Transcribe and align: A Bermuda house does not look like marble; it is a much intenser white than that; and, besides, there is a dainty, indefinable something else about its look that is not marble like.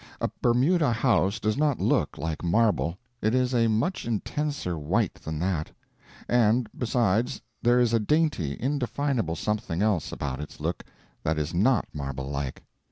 A 0.19 0.31
Bermuda 0.41 0.91
house 0.91 1.39
does 1.39 1.57
not 1.57 1.79
look 1.79 2.17
like 2.17 2.43
marble; 2.43 2.97
it 3.21 3.35
is 3.35 3.53
a 3.53 3.67
much 3.67 4.07
intenser 4.07 4.75
white 4.75 5.13
than 5.13 5.37
that; 5.37 5.69
and, 6.27 6.67
besides, 6.75 7.39
there 7.61 7.79
is 7.79 7.93
a 7.93 7.99
dainty, 7.99 8.57
indefinable 8.59 9.35
something 9.35 9.83
else 9.83 10.11
about 10.11 10.39
its 10.39 10.59
look 10.59 10.83
that 11.21 11.37
is 11.37 11.53
not 11.53 11.85
marble 11.93 12.27
like. 12.31 12.63